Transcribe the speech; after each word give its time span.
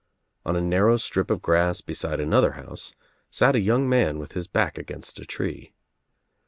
On 0.47 0.55
a 0.55 0.61
narrow 0.61 0.97
strip 0.97 1.29
of 1.29 1.43
grass 1.43 1.79
beside 1.81 2.19
another 2.19 2.53
house 2.53 2.95
sat 3.29 3.55
a 3.55 3.59
young 3.59 3.87
man 3.87 4.17
with 4.17 4.31
his 4.31 4.47
back 4.47 4.79
against 4.79 5.19
a 5.19 5.25
tree. 5.25 5.73